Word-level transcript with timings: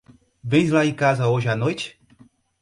Vens 0.43 0.71
lá 0.71 0.81
a 0.81 0.91
casa 0.95 1.27
hoje 1.27 1.47
à 1.47 1.55
noite? 1.55 2.01